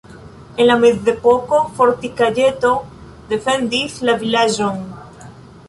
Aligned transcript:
En 0.61 0.67
la 0.69 0.77
mezepoko 0.83 1.59
fortikaĵeto 1.75 2.73
defendis 3.35 4.01
la 4.09 4.19
vilaĝon. 4.25 4.85